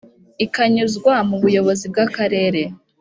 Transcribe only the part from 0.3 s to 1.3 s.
ikanyuzwa